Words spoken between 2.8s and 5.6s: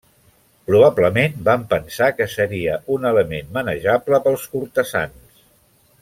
un element manejable pels cortesans.